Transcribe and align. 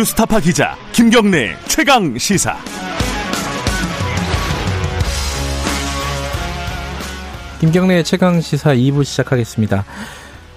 뉴스타파 0.00 0.40
기자 0.40 0.78
김경래 0.92 1.54
최강 1.68 2.16
시사. 2.16 2.56
김경래 7.60 8.02
최강 8.02 8.40
시사 8.40 8.74
2부 8.74 9.04
시작하겠습니다. 9.04 9.84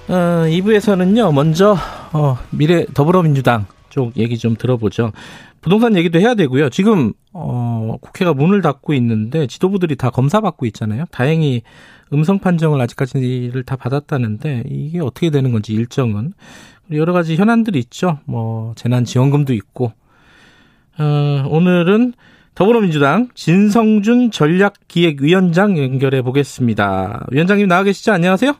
어, 0.07 0.13
2부에서는요, 0.47 1.33
먼저, 1.33 1.77
어, 2.13 2.37
미래 2.51 2.85
더불어민주당 2.93 3.65
쪽 3.93 4.17
얘기 4.17 4.39
좀 4.39 4.55
들어보죠. 4.55 5.11
부동산 5.61 5.95
얘기도 5.95 6.19
해야 6.19 6.33
되고요. 6.33 6.71
지금, 6.71 7.13
어, 7.31 7.95
국회가 8.01 8.33
문을 8.33 8.63
닫고 8.63 8.95
있는데 8.95 9.45
지도부들이 9.45 9.97
다 9.97 10.09
검사 10.09 10.41
받고 10.41 10.65
있잖아요. 10.65 11.05
다행히 11.11 11.61
음성 12.11 12.39
판정을 12.39 12.81
아직까지를 12.81 13.61
다 13.61 13.75
받았다는데 13.75 14.63
이게 14.65 14.99
어떻게 14.99 15.29
되는 15.29 15.51
건지 15.51 15.73
일정은. 15.73 16.33
여러 16.91 17.13
가지 17.13 17.35
현안들이 17.35 17.77
있죠. 17.79 18.17
뭐, 18.25 18.73
재난 18.75 19.05
지원금도 19.05 19.53
있고. 19.53 19.91
어, 20.97 21.47
오늘은 21.47 22.13
더불어민주당 22.55 23.29
진성준 23.35 24.31
전략기획위원장 24.31 25.77
연결해 25.77 26.23
보겠습니다. 26.23 27.27
위원장님 27.29 27.67
나와 27.67 27.83
계시죠? 27.83 28.11
안녕하세요? 28.11 28.53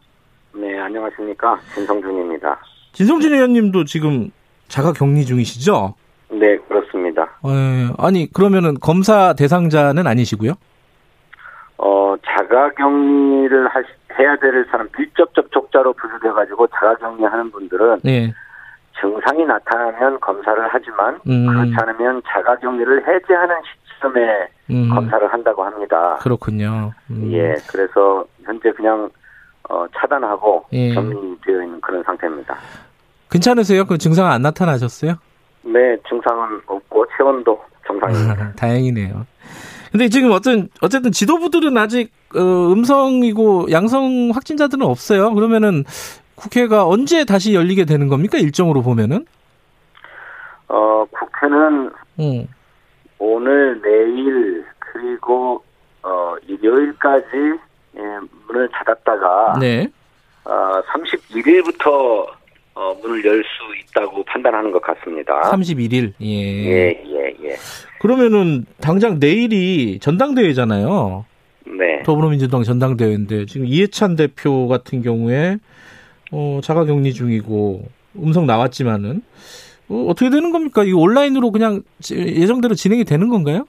네, 0.57 0.77
안녕하십니까. 0.77 1.59
진성준입니다. 1.73 2.59
진성준 2.93 3.33
의원님도 3.33 3.85
지금 3.85 4.29
자가 4.73 4.91
격리 4.91 5.23
중이시죠? 5.23 5.93
네, 6.31 6.57
그렇습니다. 6.67 7.21
에, 7.45 7.93
아니, 7.99 8.27
그러면은 8.33 8.73
검사 8.79 9.33
대상자는 9.33 10.07
아니시고요? 10.07 10.53
어, 11.77 12.15
자가 12.25 12.71
격리를 12.71 13.67
하, 13.67 13.83
해야 14.17 14.35
될 14.37 14.65
사람, 14.71 14.89
밀접 14.97 15.31
접촉자로 15.35 15.93
분류돼가지고 15.93 16.65
자가 16.67 16.95
격리 16.95 17.23
하는 17.23 17.51
분들은 17.51 17.99
네. 18.03 18.33
증상이 18.99 19.45
나타나면 19.45 20.19
검사를 20.19 20.67
하지만 20.67 21.19
음. 21.27 21.45
그렇지 21.45 21.73
않으면 21.77 22.23
자가 22.25 22.55
격리를 22.55 23.07
해제하는 23.07 23.55
시점에 23.93 24.47
음, 24.71 24.89
검사를 24.91 25.31
한다고 25.31 25.63
합니다. 25.63 26.17
그렇군요. 26.19 26.93
음. 27.11 27.29
예, 27.31 27.53
그래서 27.69 28.25
현재 28.43 28.71
그냥 28.71 29.07
어, 29.69 29.85
차단하고 29.95 30.65
예. 30.73 30.95
격리되어 30.95 31.61
있는 31.61 31.79
그런 31.79 32.01
상태입니다. 32.01 32.57
괜찮으세요? 33.33 33.85
그 33.85 33.97
증상 33.97 34.27
안 34.27 34.43
나타나셨어요? 34.43 35.15
네, 35.63 35.97
증상은 36.07 36.61
없고 36.67 37.05
체온도 37.17 37.59
정상입니다. 37.87 38.53
다행이네요. 38.53 39.25
근데 39.91 40.07
지금 40.09 40.31
어떤 40.31 40.69
어쨌든 40.81 41.11
지도부들은 41.11 41.75
아직 41.77 42.11
어, 42.35 42.39
음성이고 42.39 43.71
양성 43.71 44.31
확진자들은 44.33 44.85
없어요. 44.85 45.33
그러면은 45.33 45.83
국회가 46.35 46.87
언제 46.87 47.25
다시 47.25 47.53
열리게 47.53 47.85
되는 47.85 48.07
겁니까? 48.07 48.37
일정으로 48.37 48.81
보면은? 48.81 49.25
어, 50.67 51.05
국회는 51.11 51.91
음. 52.19 52.47
오늘, 53.19 53.81
내일, 53.81 54.65
그리고, 54.79 55.63
어, 56.01 56.35
일요일까지, 56.47 57.27
예, 57.95 58.01
문을 58.47 58.69
닫았다가, 58.69 59.59
네. 59.59 59.87
어, 60.43 60.81
31일부터, 60.91 62.27
어, 62.75 62.93
문을 63.01 63.23
열 63.25 63.43
수 63.43 63.89
있다고 63.89 64.23
판단하는 64.23 64.71
것 64.71 64.81
같습니다. 64.81 65.41
31일. 65.51 66.13
예. 66.21 66.27
예, 66.27 67.03
예, 67.05 67.35
예. 67.43 67.55
그러면은 67.99 68.65
당장 68.81 69.19
내일이 69.19 69.99
전당대회잖아요. 69.99 71.25
네. 71.65 72.03
더불어민주당 72.03 72.63
전당대회인데 72.63 73.45
지금 73.45 73.65
이해찬 73.67 74.15
대표 74.15 74.67
같은 74.67 75.01
경우에 75.01 75.57
어, 76.31 76.59
자가 76.63 76.85
격리 76.85 77.13
중이고 77.13 77.83
음성 78.17 78.45
나왔지만은 78.47 79.21
어, 79.89 80.05
어떻게 80.09 80.29
되는 80.29 80.51
겁니까? 80.51 80.83
이거 80.83 80.97
온라인으로 80.99 81.51
그냥 81.51 81.83
예정대로 82.11 82.73
진행이 82.75 83.03
되는 83.05 83.29
건가요? 83.29 83.65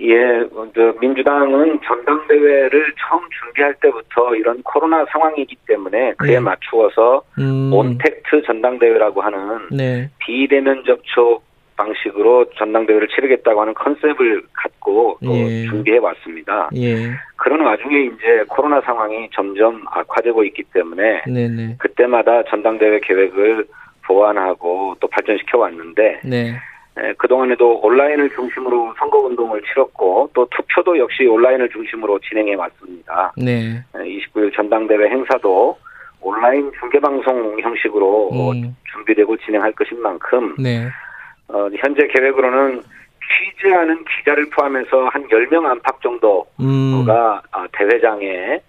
예, 0.00 0.40
어, 0.52 0.66
저 0.74 0.94
민주당은 1.00 1.80
전당대회를 1.84 2.94
처음 2.98 3.22
준비할 3.30 3.74
때부터 3.74 4.34
이런 4.34 4.62
코로나 4.62 5.04
상황이기 5.06 5.56
때문에 5.66 6.14
그에 6.14 6.34
네. 6.34 6.40
맞추어서 6.40 7.22
음, 7.38 7.72
온택트 7.72 8.42
전당대회라고 8.42 9.20
하는 9.20 9.68
네. 9.70 10.10
비대면 10.18 10.84
접촉 10.84 11.44
방식으로 11.76 12.50
전당대회를 12.56 13.08
치르겠다고 13.08 13.60
하는 13.60 13.74
컨셉을 13.74 14.42
갖고 14.52 15.18
또 15.24 15.32
예. 15.32 15.64
준비해 15.66 15.98
왔습니다. 15.98 16.68
예. 16.76 17.10
그런 17.36 17.60
와중에 17.60 18.04
이제 18.04 18.44
코로나 18.48 18.80
상황이 18.80 19.28
점점 19.32 19.82
악화되고 19.90 20.44
있기 20.44 20.62
때문에 20.72 21.22
네네. 21.26 21.76
그때마다 21.78 22.44
전당대회 22.44 23.00
계획을 23.00 23.66
보완하고 24.06 24.96
또 25.00 25.08
발전시켜 25.08 25.58
왔는데 25.58 26.20
네. 26.24 26.54
에, 26.96 27.12
그동안에도 27.14 27.80
온라인을 27.80 28.30
중심으로 28.30 28.94
선거운동을 28.98 29.62
치렀고 29.62 30.30
또 30.32 30.46
투표도 30.50 30.98
역시 30.98 31.26
온라인을 31.26 31.68
중심으로 31.70 32.20
진행해 32.20 32.54
왔습니다. 32.54 33.32
네. 33.36 33.82
에, 33.96 33.98
29일 33.98 34.54
전당대회 34.54 35.08
행사도 35.08 35.76
온라인 36.20 36.70
중계방송 36.80 37.60
형식으로 37.60 38.28
어, 38.32 38.52
음, 38.52 38.76
준비되고 38.92 39.36
진행할 39.38 39.72
것인 39.72 40.00
만큼 40.00 40.54
네. 40.58 40.88
어, 41.48 41.68
현재 41.76 42.06
계획으로는 42.06 42.82
취재하는 43.38 44.04
기자를 44.04 44.48
포함해서 44.50 45.08
한 45.08 45.26
10명 45.28 45.64
안팎 45.64 46.00
정도가 46.02 46.46
음, 46.60 47.06
아, 47.08 47.66
대회장에 47.72 48.26
에, 48.26 48.60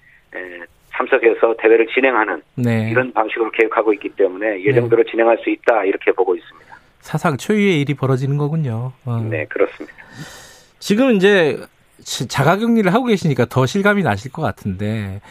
참석해서 0.93 1.55
대회를 1.59 1.87
진행하는 1.87 2.41
네. 2.55 2.89
이런 2.89 3.11
방식으로 3.13 3.51
계획하고 3.51 3.93
있기 3.93 4.09
때문에 4.09 4.63
예정대로 4.63 5.03
진행할 5.03 5.37
수 5.39 5.49
있다 5.49 5.83
이렇게 5.83 6.11
보고 6.11 6.35
있습니다. 6.35 6.64
사상 7.05 7.37
초유의 7.37 7.81
일이 7.81 7.93
벌어지는 7.93 8.35
거군요. 8.37 8.91
어. 9.05 9.23
네, 9.29 9.45
그렇습니다. 9.45 9.93
지금 10.79 11.15
이제 11.15 11.59
지- 12.03 12.27
자가격리를 12.27 12.91
하고 12.91 13.05
계시니까 13.05 13.45
더 13.45 13.67
실감이 13.67 14.01
나실 14.01 14.31
것 14.31 14.41
같은데 14.41 15.21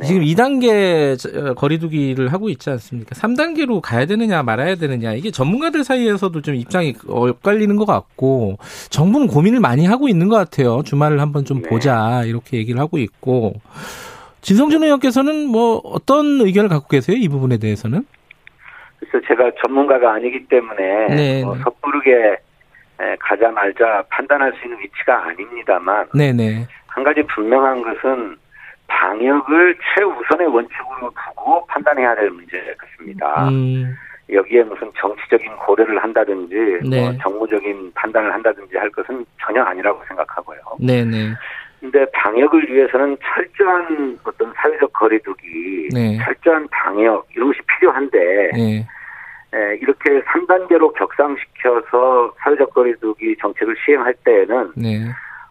네. 0.00 0.06
지금 0.06 0.22
2단계 0.22 1.54
거리두기를 1.54 2.32
하고 2.32 2.48
있지 2.48 2.70
않습니까? 2.70 3.14
3단계로 3.14 3.82
가야 3.82 4.06
되느냐 4.06 4.42
말아야 4.42 4.76
되느냐 4.76 5.12
이게 5.12 5.30
전문가들 5.30 5.84
사이에서도 5.84 6.40
좀 6.40 6.54
입장이 6.54 6.94
엇갈리는 7.06 7.76
것 7.76 7.84
같고 7.84 8.56
정부는 8.88 9.26
고민을 9.26 9.60
많이 9.60 9.84
하고 9.84 10.08
있는 10.08 10.28
것 10.28 10.36
같아요. 10.36 10.82
주말을 10.82 11.20
한번 11.20 11.44
좀 11.44 11.60
네. 11.60 11.68
보자 11.68 12.22
이렇게 12.24 12.56
얘기를 12.56 12.80
하고 12.80 12.96
있고 12.96 13.60
진성준 14.40 14.82
의원께서는 14.82 15.46
뭐 15.46 15.76
어떤 15.84 16.40
의견을 16.40 16.70
갖고 16.70 16.88
계세요? 16.88 17.16
이 17.18 17.28
부분에 17.28 17.58
대해서는? 17.58 18.06
그래서 19.10 19.26
제가 19.26 19.50
전문가가 19.62 20.12
아니기 20.12 20.46
때문에 20.46 21.06
네, 21.08 21.44
뭐 21.44 21.56
네. 21.56 21.62
섭부르게 21.62 22.36
에, 23.00 23.16
가자 23.20 23.50
말자 23.50 24.04
판단할 24.10 24.52
수 24.54 24.64
있는 24.64 24.78
위치가 24.80 25.24
아닙니다만 25.24 26.08
네네. 26.14 26.66
한 26.86 27.04
가지 27.04 27.22
분명한 27.22 27.82
것은 27.82 28.36
방역을 28.88 29.76
최우선의 29.94 30.48
원칙으로 30.48 31.10
두고 31.10 31.66
판단해야 31.66 32.14
될 32.16 32.30
문제 32.30 32.74
같습니다. 32.78 33.48
음, 33.48 33.94
여기에 34.30 34.64
무슨 34.64 34.90
정치적인 34.98 35.56
고려를 35.56 36.02
한다든지 36.02 36.54
네. 36.88 37.00
뭐 37.00 37.12
정무적인 37.22 37.92
판단을 37.94 38.32
한다든지 38.32 38.76
할 38.76 38.90
것은 38.90 39.24
전혀 39.40 39.62
아니라고 39.62 40.02
생각하고요. 40.08 40.58
네네. 40.80 41.34
근데 41.80 42.04
방역을 42.12 42.68
위해서는 42.68 43.16
철저한 43.22 44.18
어떤 44.24 44.52
사회적 44.56 44.92
거리두기, 44.92 45.88
네. 45.92 46.18
철저한 46.18 46.66
방역 46.68 47.26
이런 47.34 47.48
것이 47.48 47.60
필요한데 47.66 48.18
네. 48.54 48.86
에, 49.54 49.76
이렇게 49.80 50.20
3단계로 50.22 50.92
격상시켜서 50.94 52.34
사회적 52.38 52.74
거리두기 52.74 53.36
정책을 53.40 53.74
시행할 53.84 54.14
때에는 54.24 54.72
네. 54.76 55.06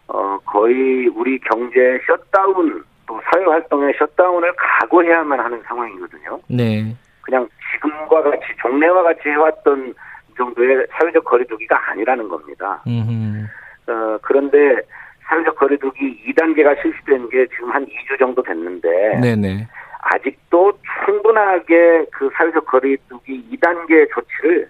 어, 0.08 0.38
거의 0.44 1.08
우리 1.08 1.38
경제 1.40 2.00
셧다운 2.06 2.84
또 3.06 3.20
사회 3.32 3.44
활동의 3.44 3.94
셧다운을 3.98 4.52
각오해야만 4.56 5.40
하는 5.40 5.62
상황이거든요. 5.64 6.40
네. 6.48 6.94
그냥 7.22 7.48
지금과 7.72 8.22
같이 8.22 8.44
종래와 8.60 9.02
같이 9.02 9.28
해왔던 9.28 9.94
정도의 10.36 10.86
사회적 10.92 11.24
거리두기가 11.24 11.90
아니라는 11.90 12.28
겁니다. 12.28 12.82
음. 12.86 13.46
어, 13.88 14.18
그런데 14.22 14.80
사회적 15.26 15.56
거리두기 15.56 16.24
2단계가 16.28 16.80
실시된 16.80 17.28
게 17.28 17.46
지금 17.48 17.70
한 17.70 17.84
2주 17.84 18.18
정도 18.18 18.42
됐는데 18.42 19.20
네네. 19.20 19.66
아직도 20.10 20.72
충분하게 21.04 22.06
그 22.12 22.30
사회적 22.34 22.64
거리두기 22.66 23.44
2단계 23.52 24.08
조치를 24.12 24.68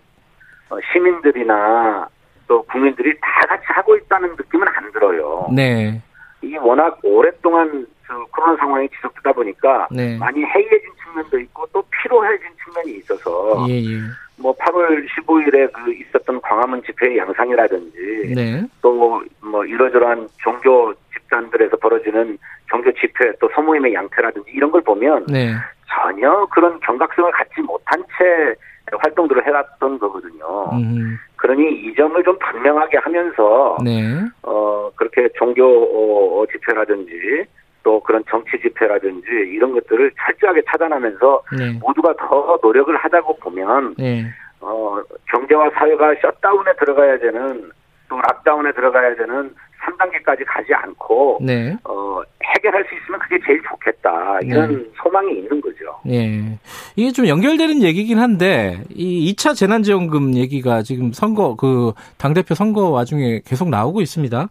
어, 0.71 0.77
시민들이나 0.93 2.09
또 2.47 2.63
국민들이 2.63 3.15
다 3.21 3.47
같이 3.49 3.65
하고 3.67 3.97
있다는 3.97 4.31
느낌은 4.31 4.67
안 4.69 4.93
들어요. 4.93 5.49
네. 5.55 6.01
이게 6.43 6.57
워낙 6.59 6.99
오랫동안 7.03 7.87
저 8.07 8.15
코로나 8.33 8.57
상황이 8.57 8.89
지속되다 8.89 9.33
보니까 9.33 9.89
네. 9.91 10.17
많이 10.19 10.45
해이해진 10.45 10.91
측면도 11.05 11.39
있고 11.41 11.67
또 11.73 11.83
피로해진 11.91 12.49
측면이 12.65 12.99
있어서 12.99 13.67
예, 13.69 13.75
예. 13.75 13.99
뭐 14.37 14.55
8월 14.57 15.07
15일에 15.09 15.71
그 15.73 15.93
있었던 15.93 16.41
광화문 16.41 16.83
집회의 16.85 17.19
양상이라든지 17.19 18.35
네. 18.35 18.67
또뭐 18.81 19.65
이러저러한 19.67 20.29
종교 20.39 20.95
집단들에서 21.13 21.77
벌어지는 21.77 22.39
종교 22.71 22.93
집회 22.93 23.33
또 23.41 23.49
소모임의 23.55 23.95
양태라든지 23.95 24.51
이런 24.53 24.71
걸 24.71 24.81
보면 24.83 25.27
네. 25.27 25.55
전혀 25.89 26.47
그런 26.47 26.79
경각성을 26.81 27.31
갖지 27.33 27.61
못한 27.63 28.03
채 28.19 28.55
활동들을 28.97 29.47
해왔던 29.47 29.99
거거든요. 29.99 30.71
음, 30.73 31.19
그러니 31.37 31.63
이 31.83 31.95
점을 31.95 32.23
좀 32.25 32.39
분명하게 32.39 32.99
하면서 32.99 33.77
네. 33.85 34.03
어 34.43 34.91
그렇게 34.97 35.29
종교 35.37 35.65
어, 35.65 36.47
집회라든지 36.47 37.45
또 37.83 38.01
그런 38.01 38.23
정치 38.31 38.59
집회라든지 38.61 39.27
이런 39.29 39.73
것들을 39.73 40.11
철저하게 40.19 40.63
차단하면서 40.71 41.43
네. 41.59 41.79
모두가 41.81 42.15
더 42.19 42.59
노력을 42.63 42.95
하자고 42.97 43.37
보면 43.37 43.95
네. 43.99 44.25
어 44.61 45.01
경제와 45.31 45.71
사회가 45.71 46.15
셧다운에 46.23 46.73
들어가야 46.79 47.19
되는 47.19 47.71
또 48.09 48.17
락다운에 48.17 48.73
들어가야 48.73 49.15
되는 49.15 49.55
3단계까지 49.83 50.45
가지 50.47 50.75
않고 50.75 51.39
네. 51.43 51.77
어 51.85 52.23
해결할 52.55 52.85
수 52.89 52.95
있으면 52.95 53.21
그게 53.21 53.39
제일 53.47 53.61
좋겠다 53.69 54.39
이런 54.43 54.73
네. 54.73 54.85
소망이 55.03 55.33
있는 55.33 55.61
거죠. 55.61 55.79
예. 56.09 56.59
이게 56.97 57.13
좀 57.13 57.27
연결되는 57.27 57.83
얘기긴 57.83 58.19
한데, 58.19 58.83
이 58.91 59.33
2차 59.33 59.55
재난지원금 59.55 60.35
얘기가 60.35 60.83
지금 60.83 61.13
선거, 61.13 61.55
그, 61.57 61.93
당 62.17 62.35
대표 62.35 62.55
선거 62.55 62.89
와중에 62.89 63.41
계속 63.45 63.69
나오고 63.69 64.01
있습니다. 64.01 64.49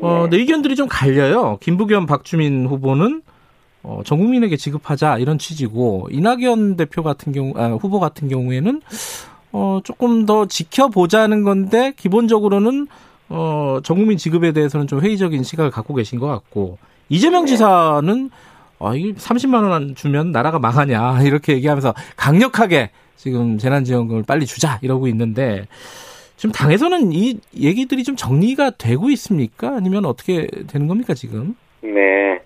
어, 0.00 0.22
근데 0.22 0.38
의견들이 0.38 0.76
좀 0.76 0.88
갈려요. 0.88 1.58
김부겸, 1.60 2.06
박주민 2.06 2.66
후보는, 2.66 3.22
어, 3.82 4.00
전 4.04 4.18
국민에게 4.18 4.56
지급하자, 4.56 5.18
이런 5.18 5.38
취지고, 5.38 6.08
이낙연 6.10 6.76
대표 6.76 7.02
같은 7.02 7.32
경우, 7.32 7.52
아, 7.56 7.68
후보 7.72 8.00
같은 8.00 8.28
경우에는, 8.28 8.80
어, 9.52 9.80
조금 9.84 10.26
더 10.26 10.46
지켜보자는 10.46 11.44
건데, 11.44 11.92
기본적으로는, 11.96 12.86
어, 13.28 13.78
전 13.82 13.96
국민 13.98 14.18
지급에 14.18 14.52
대해서는 14.52 14.86
좀 14.86 15.00
회의적인 15.00 15.42
시각을 15.42 15.70
갖고 15.70 15.94
계신 15.94 16.18
것 16.18 16.26
같고, 16.26 16.78
이재명 17.08 17.46
지사는 17.46 18.30
아, 18.80 18.92
이게 18.94 19.12
30만 19.12 19.68
원 19.70 19.94
주면 19.94 20.32
나라가 20.32 20.58
망하냐 20.58 21.22
이렇게 21.22 21.54
얘기하면서 21.54 21.94
강력하게 22.16 22.90
지금 23.16 23.56
재난지원금을 23.58 24.24
빨리 24.26 24.46
주자 24.46 24.78
이러고 24.82 25.06
있는데 25.08 25.66
지금 26.36 26.52
당에서는 26.52 27.12
이 27.12 27.38
얘기들이 27.58 28.02
좀 28.02 28.16
정리가 28.16 28.70
되고 28.78 29.08
있습니까? 29.10 29.68
아니면 29.76 30.04
어떻게 30.04 30.46
되는 30.70 30.88
겁니까 30.88 31.14
지금? 31.14 31.54
네. 31.80 32.40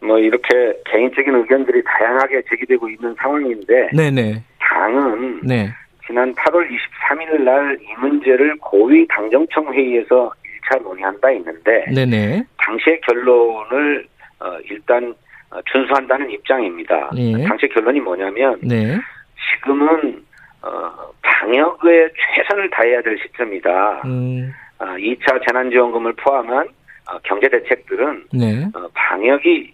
뭐 0.00 0.18
이렇게 0.18 0.48
개인적인 0.86 1.34
의견들이 1.34 1.82
다양하게 1.84 2.42
제기되고 2.50 2.88
있는 2.90 3.14
상황인데 3.18 3.90
네네 3.94 4.42
당은 4.60 5.40
네 5.44 5.70
지난 6.06 6.34
8월 6.34 6.66
23일 6.68 7.42
날 7.42 7.78
이 7.80 8.00
문제를 8.00 8.56
고위 8.58 9.06
당정청 9.08 9.72
회의에서 9.72 10.30
1차 10.64 10.82
논의한 10.82 11.20
바 11.20 11.30
있는데 11.32 11.84
네네 11.94 12.44
당시의 12.58 13.00
결론을 13.02 14.06
어, 14.40 14.58
일단 14.70 15.14
어, 15.50 15.60
준수한다는 15.70 16.30
입장입니다. 16.30 17.10
예. 17.16 17.44
당시의 17.44 17.70
결론이 17.70 18.00
뭐냐면 18.00 18.58
네 18.62 18.98
지금은 19.56 20.24
어, 20.62 21.12
방역에 21.22 22.08
최선을 22.36 22.70
다해야 22.70 23.02
될 23.02 23.18
시점이다. 23.18 24.02
음, 24.06 24.52
어, 24.78 24.84
2차 24.84 25.46
재난지원금을 25.46 26.14
포함한 26.14 26.68
어, 27.10 27.18
경제 27.22 27.48
대책들은 27.48 28.24
네 28.32 28.64
어, 28.74 28.88
방역이 28.94 29.72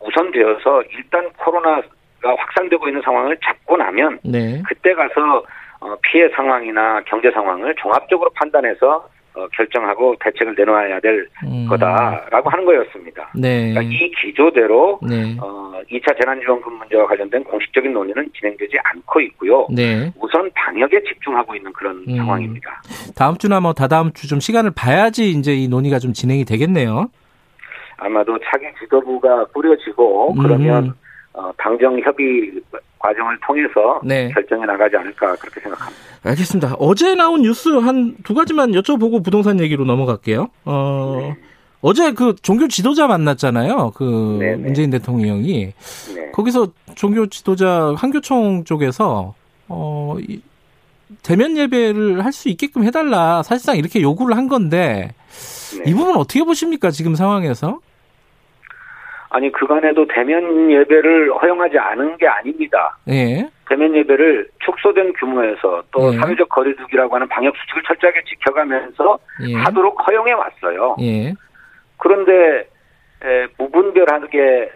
우선되어서 0.00 0.82
일단 0.92 1.28
코로나가 1.36 1.82
확산되고 2.22 2.88
있는 2.88 3.02
상황을 3.02 3.36
잡고 3.44 3.76
나면 3.76 4.20
네. 4.24 4.62
그때 4.66 4.94
가서 4.94 5.44
어, 5.80 5.96
피해 6.02 6.28
상황이나 6.30 7.02
경제 7.06 7.30
상황을 7.30 7.74
종합적으로 7.76 8.30
판단해서 8.34 9.08
어, 9.40 9.48
결정하고 9.52 10.16
대책을 10.20 10.54
내놓아야 10.56 11.00
될 11.00 11.28
음, 11.44 11.66
거다라고 11.68 12.50
하는 12.50 12.64
거였습니다. 12.64 13.30
네. 13.34 13.72
그러니까 13.72 13.82
이 13.82 14.10
기조대로 14.22 15.00
네. 15.06 15.36
어, 15.40 15.72
2차 15.90 16.18
재난지원금 16.20 16.72
문제와 16.78 17.06
관련된 17.06 17.44
공식적인 17.44 17.92
논의는 17.92 18.30
진행되지 18.38 18.76
않고 18.82 19.20
있고요. 19.20 19.66
네. 19.70 20.12
우선 20.18 20.50
방역에 20.54 21.02
집중하고 21.02 21.54
있는 21.54 21.72
그런 21.72 22.04
음. 22.08 22.16
상황입니다. 22.16 22.82
다음 23.16 23.36
주나 23.36 23.60
뭐 23.60 23.72
다다음 23.74 24.12
주 24.12 24.30
좀 24.30 24.38
시간을 24.38 24.70
봐야지 24.76 25.30
이제 25.30 25.52
이 25.52 25.66
논의가 25.66 25.98
좀 25.98 26.12
진행이 26.12 26.44
되겠네요. 26.44 27.10
아마도 27.96 28.38
차기 28.44 28.66
지도부가 28.78 29.44
꾸려지고 29.46 30.34
그러면 30.36 30.84
음. 30.84 30.92
어, 31.32 31.50
당정 31.58 31.98
협의 32.00 32.52
과정을 33.00 33.38
통해서 33.46 34.00
네. 34.04 34.30
결정해 34.32 34.66
나가지 34.66 34.96
않을까 34.96 35.34
그렇게 35.36 35.60
생각합니다. 35.60 36.00
알겠습니다. 36.22 36.74
어제 36.78 37.14
나온 37.14 37.42
뉴스 37.42 37.68
한 37.70 38.14
두 38.24 38.34
가지만 38.34 38.70
여쭤보고 38.72 39.24
부동산 39.24 39.58
얘기로 39.58 39.84
넘어갈게요. 39.86 40.48
어, 40.66 41.34
어제 41.80 42.12
그 42.12 42.34
종교 42.42 42.68
지도자 42.68 43.06
만났잖아요. 43.06 43.92
그 43.94 44.36
네네. 44.38 44.56
문재인 44.56 44.90
대통령이 44.90 45.72
네. 46.14 46.30
거기서 46.32 46.68
종교 46.94 47.26
지도자 47.26 47.94
한교총 47.96 48.64
쪽에서 48.64 49.34
어, 49.68 50.16
이 50.20 50.40
대면 51.22 51.56
예배를 51.56 52.24
할 52.24 52.32
수 52.32 52.48
있게끔 52.50 52.84
해달라 52.84 53.42
사실상 53.42 53.76
이렇게 53.78 54.00
요구를 54.02 54.36
한 54.36 54.46
건데 54.48 55.12
네. 55.78 55.90
이 55.90 55.94
부분 55.94 56.16
어떻게 56.16 56.44
보십니까 56.44 56.90
지금 56.90 57.14
상황에서? 57.14 57.80
아니 59.30 59.50
그간에도 59.52 60.06
대면 60.06 60.70
예배를 60.70 61.32
허용하지 61.34 61.78
않은 61.78 62.16
게 62.18 62.26
아닙니다. 62.26 62.96
예, 63.08 63.48
대면 63.68 63.94
예배를 63.94 64.48
축소된 64.58 65.12
규모에서 65.14 65.82
또 65.92 66.12
예. 66.12 66.18
사회적 66.18 66.48
거리두기라고 66.48 67.14
하는 67.14 67.28
방역 67.28 67.54
수칙을 67.56 67.82
철저하게 67.86 68.22
지켜가면서 68.24 69.18
예, 69.48 69.54
하도록 69.54 70.06
허용해 70.06 70.32
왔어요. 70.32 70.96
예, 71.00 71.32
그런데 71.96 72.68
에, 73.22 73.46
무분별하게 73.58 74.70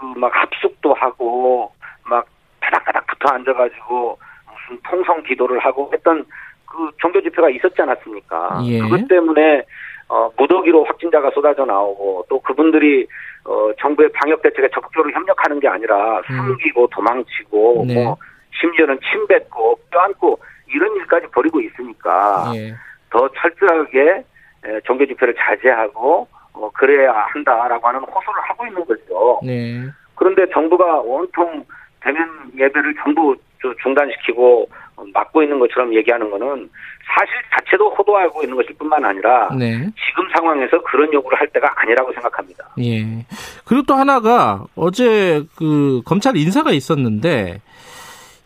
그 0.00 0.06
막 0.16 0.34
합숙도 0.34 0.94
하고 0.94 1.72
막 2.06 2.26
바닥바닥 2.60 3.06
붙어 3.06 3.28
앉아가지고 3.34 4.18
무슨 4.50 4.82
통성 4.88 5.22
기도를 5.22 5.58
하고 5.58 5.90
했던 5.92 6.24
그 6.66 6.90
종교 6.98 7.20
집회가 7.20 7.50
있었지 7.50 7.82
않았습니까? 7.82 8.60
예. 8.64 8.80
그것 8.80 9.06
때문에 9.08 9.62
어, 10.08 10.30
무더기로 10.36 10.84
확진자가 10.84 11.30
쏟아져 11.30 11.64
나오고 11.64 12.26
또 12.28 12.40
그분들이 12.40 13.06
어, 13.44 13.70
정부의 13.78 14.10
방역 14.12 14.42
대책에 14.42 14.68
적극적으로 14.72 15.10
협력하는 15.12 15.60
게 15.60 15.68
아니라 15.68 16.20
숨기고 16.26 16.88
도망치고 16.88 17.82
음. 17.82 17.86
네. 17.86 17.94
뭐 17.94 18.16
심지어는 18.60 18.98
침 19.10 19.26
뱉고 19.26 19.78
껴안고 19.90 20.38
이런 20.68 20.94
일까지 20.96 21.26
벌이고 21.28 21.60
있으니까 21.60 22.52
예, 22.54 22.74
더 23.10 23.28
철저하게 23.32 24.24
에, 24.64 24.80
종교 24.84 25.06
집회를 25.06 25.34
자제하고 25.34 26.28
어, 26.52 26.70
그래야 26.74 27.12
한다라고 27.12 27.88
하는 27.88 28.00
호소를 28.00 28.40
하고 28.42 28.66
있는 28.66 28.84
거죠. 28.84 29.40
네, 29.42 29.86
그런데 30.14 30.46
정부가 30.52 31.00
온통 31.00 31.64
대면 32.00 32.28
예배를 32.56 32.94
전부 33.02 33.34
저 33.62 33.72
중단시키고 33.82 34.68
어, 34.89 34.89
막고 35.12 35.42
있는 35.42 35.58
것처럼 35.58 35.94
얘기하는 35.94 36.30
거는 36.30 36.68
사실 37.16 37.32
자체도 37.54 37.90
호도하고 37.90 38.42
있는 38.42 38.56
것일 38.56 38.74
뿐만 38.78 39.04
아니라 39.04 39.48
네. 39.58 39.72
지금 39.78 40.28
상황에서 40.34 40.82
그런 40.82 41.12
요구를 41.12 41.38
할 41.38 41.48
때가 41.48 41.72
아니라고 41.76 42.12
생각합니다. 42.12 42.68
예. 42.80 43.26
그리고 43.64 43.84
또 43.86 43.94
하나가 43.94 44.64
어제 44.76 45.44
그 45.56 46.02
검찰 46.04 46.36
인사가 46.36 46.70
있었는데 46.70 47.60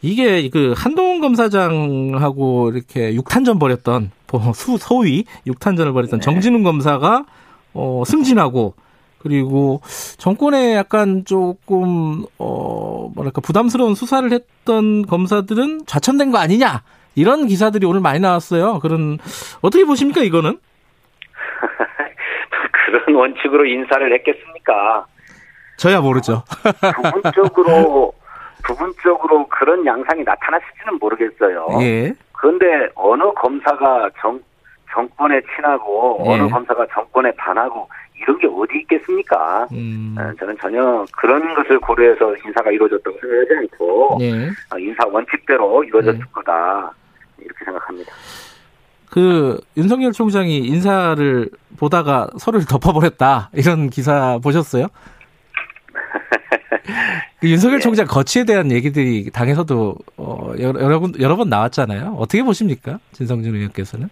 이게 0.03 0.49
그 0.51 0.75
한동훈 0.77 1.21
검사장하고 1.21 2.71
이렇게 2.71 3.15
육탄전 3.15 3.59
벌였던 3.59 4.11
뭐수 4.31 4.77
소위 4.79 5.25
육탄전을 5.47 5.93
벌였던 5.93 6.21
네. 6.21 6.25
정진훈 6.25 6.63
검사가 6.63 7.25
어 7.73 8.03
승진하고 8.07 8.75
그리고 9.25 9.81
정권에 10.19 10.77
약간 10.77 11.25
조금 11.25 12.25
어 12.39 13.11
뭐랄까 13.15 13.41
부담스러운 13.41 13.95
수사를 13.95 14.31
했던 14.31 15.07
검사들은 15.07 15.87
좌천된 15.87 16.31
거 16.31 16.39
아니냐 16.39 16.83
이런 17.15 17.47
기사들이 17.47 17.87
오늘 17.87 18.01
많이 18.01 18.21
나왔어요. 18.21 18.81
그런 18.81 19.19
어떻게 19.63 19.85
보십니까 19.85 20.21
이거는? 20.21 20.59
그런 22.87 23.15
원칙으로 23.17 23.65
인사를 23.65 24.13
했겠습니까? 24.13 25.07
저야 25.79 26.03
모르죠. 26.03 26.43
부분적으로 26.95 28.13
부분적으로 28.63 29.47
그런 29.49 29.87
양상이 29.87 30.23
나타났을지는 30.23 30.99
모르겠어요. 31.01 31.67
예. 31.81 32.13
그런데 32.33 32.67
어느 32.95 33.23
검사가 33.35 34.11
정, 34.21 34.39
정권에 34.93 35.41
친하고 35.55 36.23
예. 36.27 36.31
어느 36.31 36.49
검사가 36.51 36.87
정권에 36.93 37.33
반하고 37.33 37.89
이런 38.25 38.39
게 38.39 38.47
어디 38.47 38.79
있겠습니까? 38.81 39.67
음. 39.73 40.15
어, 40.19 40.33
저는 40.39 40.57
전혀 40.61 41.05
그런 41.17 41.55
것을 41.55 41.79
고려해서 41.81 42.35
인사가 42.45 42.71
이루어졌다고 42.71 43.19
생각하지 43.21 43.51
않고 43.61 44.19
예. 44.23 44.49
어, 44.73 44.79
인사 44.79 45.07
원칙대로 45.07 45.85
이루어졌을 45.85 46.19
네. 46.19 46.25
거다 46.33 46.91
이렇게 47.39 47.65
생각합니다. 47.65 48.13
그 49.11 49.61
윤석열 49.77 50.13
총장이 50.13 50.59
인사를 50.59 51.49
보다가 51.79 52.29
서로를 52.39 52.67
덮어버렸다 52.67 53.51
이런 53.53 53.89
기사 53.91 54.39
보셨어요? 54.43 54.89
그 57.41 57.49
윤석열 57.49 57.77
예. 57.77 57.81
총장 57.81 58.07
거취에 58.07 58.45
대한 58.45 58.73
얘기들이 58.73 59.31
당에서도 59.31 59.95
어, 60.17 60.53
여러, 60.59 60.81
여러, 60.81 60.99
군- 60.99 61.13
여러 61.21 61.37
번 61.37 61.49
나왔잖아요. 61.49 62.17
어떻게 62.19 62.43
보십니까? 62.43 62.99
진성준 63.13 63.55
의원께서는? 63.55 64.09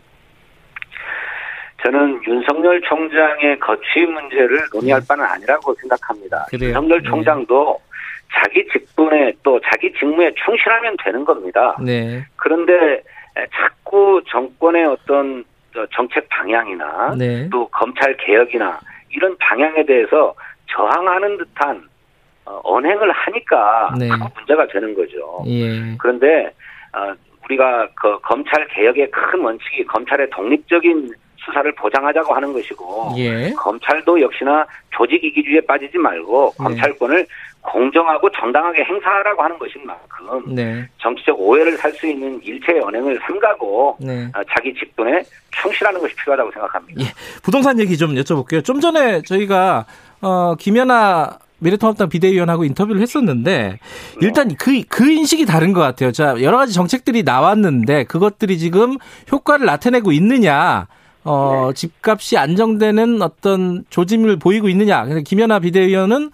저는 1.83 2.21
윤석열 2.27 2.81
총장의 2.83 3.59
거취 3.59 4.07
문제를 4.07 4.67
논의할 4.73 5.03
바는 5.09 5.25
아니라고 5.25 5.75
생각합니다. 5.75 6.47
그래요? 6.49 6.69
윤석열 6.69 7.03
네. 7.03 7.09
총장도 7.09 7.81
자기 8.33 8.67
직분에 8.69 9.33
또 9.43 9.61
자기 9.61 9.93
직무에 9.93 10.33
충실하면 10.45 10.97
되는 11.05 11.25
겁니다. 11.25 11.77
네. 11.85 12.25
그런데 12.37 13.03
자꾸 13.53 14.23
정권의 14.29 14.85
어떤 14.87 15.45
정책 15.95 16.29
방향이나 16.29 17.15
네. 17.19 17.49
또 17.51 17.69
검찰 17.69 18.17
개혁이나 18.17 18.79
이런 19.11 19.37
방향에 19.39 19.85
대해서 19.85 20.35
저항하는 20.69 21.39
듯한 21.39 21.83
어, 22.45 22.61
언행을 22.65 23.11
하니까 23.13 23.95
네. 23.99 24.09
문제가 24.37 24.67
되는 24.69 24.95
거죠. 24.95 25.45
예. 25.47 25.97
그런데 25.99 26.53
어, 26.93 27.15
우리가 27.45 27.89
그 27.95 28.19
검찰 28.21 28.67
개혁의 28.69 29.11
큰 29.11 29.41
원칙이 29.41 29.85
검찰의 29.85 30.31
독립적인 30.31 31.13
수사를 31.45 31.73
보장하자고 31.75 32.35
하는 32.35 32.53
것이고 32.53 33.15
예. 33.19 33.51
검찰도 33.53 34.21
역시나 34.21 34.67
조직 34.91 35.23
이기주의에 35.25 35.61
빠지지 35.63 35.99
말고 35.99 36.55
네. 36.59 36.65
검찰권을 36.65 37.27
공정하고 37.63 38.29
정당하게 38.31 38.83
행사하라고 38.85 39.43
하는 39.43 39.59
것인 39.59 39.87
만큼 39.87 40.55
네. 40.55 40.89
정치적 40.99 41.39
오해를 41.39 41.77
살 41.77 41.93
수 41.93 42.07
있는 42.07 42.41
일체의 42.43 42.81
언행을 42.81 43.21
삼가고 43.23 43.99
네. 44.01 44.25
어, 44.35 44.41
자기 44.55 44.73
직분에 44.75 45.23
충실하는 45.51 46.01
것이 46.01 46.15
필요하다고 46.17 46.51
생각합니다. 46.53 47.03
예. 47.03 47.07
부동산 47.43 47.79
얘기 47.79 47.97
좀 47.97 48.15
여쭤볼게요. 48.15 48.65
좀 48.65 48.81
전에 48.81 49.23
저희가 49.23 49.85
어 50.23 50.55
김연아 50.57 51.39
미래통합당 51.59 52.09
비대위원하고 52.09 52.65
인터뷰를 52.65 53.01
했었는데 53.01 53.79
일단 54.21 54.55
그, 54.57 54.83
그 54.89 55.09
인식이 55.11 55.47
다른 55.47 55.73
것 55.73 55.81
같아요. 55.81 56.11
자, 56.11 56.35
여러 56.41 56.57
가지 56.57 56.73
정책들이 56.75 57.23
나왔는데 57.23 58.05
그것들이 58.05 58.59
지금 58.59 58.97
효과를 59.31 59.67
나타내고 59.67 60.11
있느냐, 60.13 60.89
어, 61.25 61.69
네. 61.69 61.75
집값이 61.75 62.37
안정되는 62.37 63.23
어떤 63.23 63.85
조짐을 63.91 64.39
보이고 64.39 64.69
있느냐. 64.69 65.05
근데 65.05 65.23
김연아 65.23 65.61
비대위원은 65.61 66.31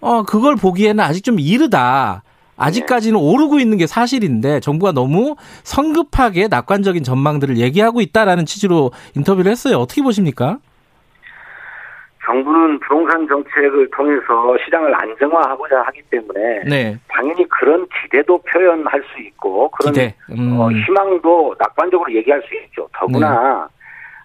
어, 0.00 0.22
그걸 0.22 0.56
보기에는 0.56 1.02
아직 1.02 1.24
좀 1.24 1.38
이르다. 1.38 2.22
아직까지는 2.56 3.18
오르고 3.18 3.58
있는 3.58 3.78
게 3.78 3.86
사실인데 3.86 4.60
정부가 4.60 4.92
너무 4.92 5.36
성급하게 5.62 6.48
낙관적인 6.48 7.02
전망들을 7.02 7.56
얘기하고 7.56 8.02
있다라는 8.02 8.44
취지로 8.44 8.90
인터뷰를 9.16 9.50
했어요. 9.50 9.78
어떻게 9.78 10.02
보십니까? 10.02 10.58
정부는 12.26 12.78
부동산 12.80 13.26
정책을 13.26 13.90
통해서 13.90 14.56
시장을 14.64 14.94
안정화하고자 14.94 15.82
하기 15.86 16.02
때문에 16.10 16.64
네. 16.68 16.98
당연히 17.08 17.48
그런 17.48 17.86
기대도 17.88 18.38
표현할 18.42 19.02
수 19.12 19.20
있고 19.22 19.70
그런 19.70 19.92
기대. 19.94 20.14
음. 20.30 20.60
어, 20.60 20.70
희망도 20.70 21.56
낙관적으로 21.58 22.14
얘기할 22.14 22.42
수 22.42 22.54
있죠. 22.66 22.86
더구나 22.92 23.68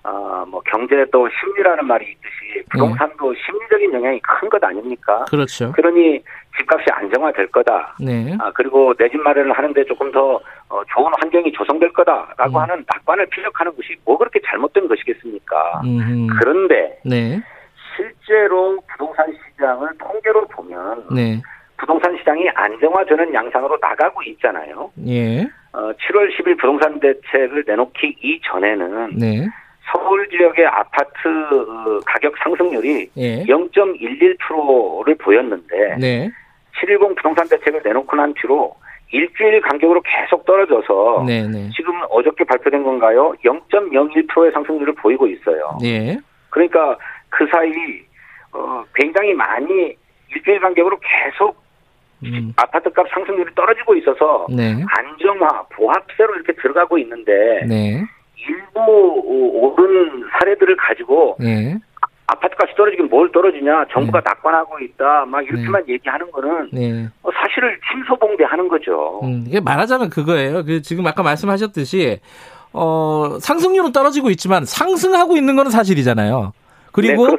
어, 0.05 0.45
뭐 0.47 0.61
경제도 0.61 1.27
심리라는 1.29 1.85
말이 1.87 2.05
있듯이 2.11 2.63
부동산도 2.69 3.33
심리적인 3.33 3.91
영향이 3.93 4.19
큰 4.21 4.49
것 4.49 4.63
아닙니까? 4.63 5.25
그렇죠. 5.29 5.71
그러니 5.71 6.21
집값이 6.57 6.85
안정화될 6.91 7.47
거다. 7.47 7.95
네. 7.99 8.37
아, 8.39 8.51
그리고 8.53 8.93
내 8.93 9.09
집 9.09 9.17
마련을 9.21 9.51
하는데 9.53 9.83
조금 9.85 10.11
더 10.11 10.39
어, 10.69 10.81
좋은 10.93 11.11
환경이 11.19 11.51
조성될 11.53 11.91
거다라고 11.93 12.57
음. 12.57 12.61
하는 12.61 12.85
낙관을 12.87 13.25
피력하는 13.27 13.75
것이 13.75 13.95
뭐 14.05 14.17
그렇게 14.17 14.39
잘못된 14.45 14.87
것이겠습니까? 14.87 15.81
음. 15.85 16.27
그런데 16.39 16.99
네. 17.03 17.41
실제로 17.95 18.79
부동산 18.91 19.33
시장을 19.33 19.89
통계로 19.97 20.45
보면 20.47 21.05
네. 21.15 21.41
부동산 21.77 22.15
시장이 22.17 22.47
안정화되는 22.53 23.33
양상으로 23.33 23.77
나가고 23.81 24.21
있잖아요. 24.23 24.91
예. 25.07 25.41
어, 25.73 25.91
7월 25.93 26.29
10일 26.37 26.57
부동산 26.59 26.99
대책을 26.99 27.63
내놓기 27.67 28.15
이전에는 28.21 29.17
네. 29.17 29.47
서울 29.91 30.27
지역의 30.29 30.65
아파트 30.65 31.27
어, 31.27 31.99
가격 32.05 32.35
상승률이 32.37 33.09
예. 33.17 33.43
0.11%를 33.43 35.15
보였는데 35.15 35.95
네. 35.99 36.31
710 36.79 37.15
부동산 37.15 37.47
대책을 37.47 37.81
내놓고 37.83 38.15
난 38.15 38.33
뒤로 38.33 38.75
일주일 39.11 39.61
간격으로 39.61 40.01
계속 40.01 40.45
떨어져서 40.45 41.23
네. 41.27 41.47
네. 41.47 41.69
지금 41.75 41.93
어저께 42.09 42.43
발표된 42.43 42.83
건가요? 42.83 43.33
0.01%의 43.43 44.51
상승률을 44.51 44.95
보이고 44.95 45.27
있어요. 45.27 45.77
예. 45.83 46.17
그러니까 46.49 46.97
그 47.29 47.45
사이 47.51 47.71
어, 48.51 48.83
굉장히 48.95 49.33
많이 49.33 49.95
일주일 50.33 50.59
간격으로 50.59 50.99
계속 50.99 51.63
음. 52.23 52.53
아파트값 52.55 53.07
상승률이 53.13 53.53
떨어지고 53.55 53.95
있어서 53.95 54.47
네. 54.49 54.83
안정화, 54.87 55.63
보합세로 55.73 56.35
이렇게 56.35 56.53
들어가고 56.53 56.97
있는데 56.97 57.65
네. 57.67 58.03
일부 58.47 58.79
오- 58.81 59.73
오른 59.73 60.23
사례들을 60.39 60.75
가지고 60.77 61.37
예. 61.41 61.77
아파트 62.27 62.55
값이 62.59 62.75
떨어지긴 62.75 63.07
뭘 63.09 63.31
떨어지냐 63.31 63.85
정부가 63.91 64.21
낙관하고 64.25 64.79
있다 64.79 65.25
막 65.25 65.43
이렇게만 65.43 65.83
얘기하는 65.87 66.31
거는 66.31 66.69
네. 66.73 67.07
어, 67.23 67.29
사실을 67.31 67.79
침소봉대하는 67.91 68.67
거죠. 68.67 69.19
음, 69.23 69.45
이게 69.47 69.59
말하자면 69.59 70.09
그거예요. 70.09 70.63
그 70.65 70.81
지금 70.81 71.05
아까 71.05 71.21
말씀하셨듯이 71.23 72.19
어, 72.73 73.37
상승률은 73.39 73.91
떨어지고 73.91 74.29
있지만 74.31 74.65
상승하고 74.65 75.37
있는 75.37 75.55
거는 75.55 75.71
사실이잖아요. 75.71 76.51
그리고 76.95 77.27
네. 77.27 77.35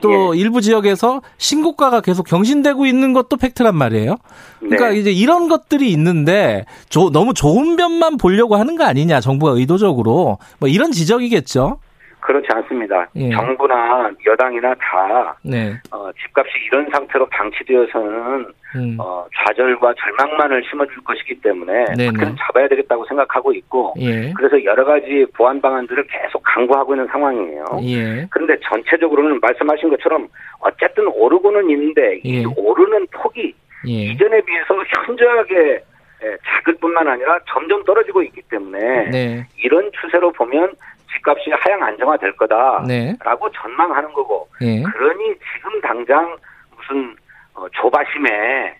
또 0.00 0.34
예. 0.36 0.40
일부 0.40 0.60
지역에서 0.60 1.22
신고가가 1.38 2.00
계속 2.00 2.26
경신되고 2.26 2.86
있는 2.86 3.12
것도 3.12 3.36
팩트란 3.36 3.76
말이에요. 3.76 4.16
그러니까 4.58 4.90
네. 4.90 4.98
이제 4.98 5.12
이런 5.12 5.46
것들이 5.48 5.92
있는데 5.92 6.64
조- 6.88 7.10
너무 7.10 7.32
좋은 7.32 7.76
면만 7.76 8.16
보려고 8.16 8.56
하는 8.56 8.74
거 8.76 8.82
아니냐 8.82 9.20
정부가 9.20 9.52
의도적으로 9.52 10.38
뭐 10.58 10.68
이런 10.68 10.90
지적이겠죠. 10.90 11.78
그렇지 12.26 12.48
않습니다. 12.50 13.08
예. 13.14 13.30
정부나 13.30 14.10
여당이나 14.26 14.74
다 14.74 15.36
네. 15.42 15.72
어, 15.92 16.10
집값이 16.12 16.50
이런 16.66 16.88
상태로 16.90 17.26
방치되어서는 17.26 18.46
음. 18.74 18.96
어, 18.98 19.24
좌절과 19.36 19.94
절망만을 19.94 20.64
심어줄 20.68 21.04
것이기 21.04 21.40
때문에 21.40 21.84
네네. 21.96 22.06
박차는 22.10 22.36
잡아야 22.36 22.66
되겠다고 22.66 23.06
생각하고 23.06 23.54
있고 23.54 23.94
예. 24.00 24.32
그래서 24.36 24.62
여러 24.64 24.84
가지 24.84 25.24
보완 25.34 25.60
방안들을 25.60 26.04
계속 26.08 26.42
강구하고 26.42 26.94
있는 26.94 27.06
상황이에요. 27.06 27.64
예. 27.84 28.26
그런데 28.30 28.56
전체적으로는 28.68 29.38
말씀하신 29.40 29.88
것처럼 29.90 30.26
어쨌든 30.58 31.06
오르고는 31.06 31.70
있는데 31.70 32.20
이 32.24 32.40
예. 32.40 32.44
오르는 32.56 33.06
폭이 33.12 33.54
예. 33.86 33.92
이전에 33.92 34.40
비해서 34.40 34.74
현저하게 35.06 35.80
예, 36.24 36.36
작을 36.46 36.74
뿐만 36.80 37.06
아니라 37.06 37.38
점점 37.46 37.84
떨어지고 37.84 38.22
있기 38.22 38.40
때문에 38.50 39.10
네. 39.10 39.46
이런 39.58 39.90
추세로 40.00 40.32
보면 40.32 40.72
집값이 41.16 41.50
하향 41.50 41.82
안정화될 41.82 42.36
거다라고 42.36 42.86
네. 42.86 43.16
전망하는 43.54 44.12
거고 44.12 44.48
예. 44.62 44.82
그러니 44.82 45.34
지금 45.54 45.80
당장 45.80 46.36
무슨 46.76 47.16
어, 47.54 47.66
조바심에 47.72 48.76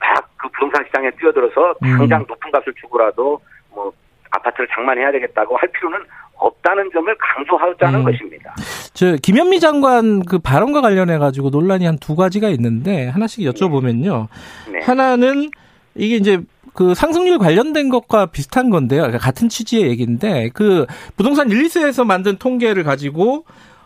막 0.00 0.34
그 0.44 0.48
부동산 0.50 0.84
시장에 0.84 1.10
뛰어들어서 1.12 1.74
음. 1.82 1.96
당장 1.96 2.24
높은 2.28 2.50
값을 2.50 2.74
주고라도 2.74 3.40
뭐 3.70 3.90
아파트를 4.30 4.68
장만해야 4.74 5.10
되겠다고 5.12 5.56
할 5.56 5.70
필요는 5.72 6.00
없다는 6.36 6.90
점을 6.92 7.14
강조하자는 7.18 8.00
음. 8.00 8.04
것입니다. 8.04 8.54
저 8.92 9.16
김현미 9.22 9.60
장관 9.60 10.22
그 10.24 10.38
발언과 10.38 10.82
관련해 10.82 11.16
가지고 11.16 11.48
논란이 11.48 11.86
한 11.86 11.96
두 11.98 12.14
가지가 12.14 12.48
있는데 12.50 13.08
하나씩 13.08 13.46
여쭤보면요. 13.48 14.26
네. 14.70 14.80
하나는 14.80 15.48
이게 15.94 16.16
이제 16.16 16.40
그 16.74 16.94
상승률 16.94 17.38
관련된 17.38 17.88
것과 17.88 18.26
비슷한 18.26 18.68
건데요. 18.68 19.02
그러니까 19.02 19.18
같은 19.18 19.48
취지의 19.48 19.88
얘기인데 19.88 20.50
그 20.52 20.86
부동산 21.16 21.50
1, 21.50 21.62
2세에서 21.64 22.04
만든 22.04 22.36
통계를 22.36 22.82
가지고 22.82 23.44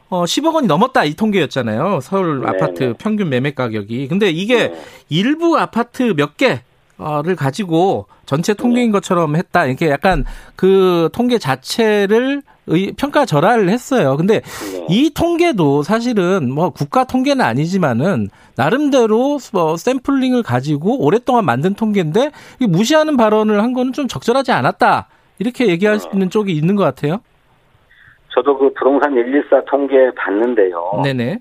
어 0.08 0.24
10억 0.24 0.54
원이 0.54 0.66
넘었다 0.66 1.04
이 1.04 1.14
통계였잖아요. 1.14 2.00
서울 2.02 2.40
네, 2.40 2.48
아파트 2.48 2.82
네. 2.82 2.92
평균 2.98 3.28
매매 3.28 3.52
가격이. 3.52 4.08
근데 4.08 4.30
이게 4.30 4.68
네. 4.68 4.80
일부 5.10 5.58
아파트 5.58 6.14
몇 6.16 6.38
개를 6.38 7.36
가지고 7.36 8.06
전체 8.24 8.54
통계인 8.54 8.90
것처럼 8.90 9.36
했다. 9.36 9.66
이렇게 9.66 9.90
약간 9.90 10.24
그 10.56 11.10
통계 11.12 11.38
자체를 11.38 12.42
의- 12.68 12.92
평가 12.96 13.24
절하를 13.24 13.68
했어요. 13.68 14.16
근데 14.16 14.40
네. 14.40 14.86
이 14.88 15.10
통계도 15.14 15.82
사실은 15.82 16.52
뭐 16.52 16.70
국가 16.70 17.04
통계는 17.04 17.44
아니지만은 17.44 18.28
나름대로 18.56 19.38
뭐 19.52 19.76
샘플링을 19.76 20.42
가지고 20.42 21.04
오랫동안 21.04 21.44
만든 21.44 21.74
통계인데 21.74 22.30
이 22.60 22.66
무시하는 22.66 23.16
발언을 23.16 23.62
한 23.62 23.72
거는 23.72 23.92
좀 23.92 24.08
적절하지 24.08 24.52
않았다. 24.52 25.08
이렇게 25.38 25.66
얘기할 25.68 25.98
수 26.00 26.08
있는 26.12 26.30
쪽이 26.30 26.52
있는 26.52 26.74
것 26.76 26.82
같아요. 26.84 27.18
저도 28.34 28.56
그 28.58 28.72
부동산 28.74 29.14
114 29.14 29.64
통계 29.68 29.94
봤는데요. 30.16 31.00
네네. 31.02 31.38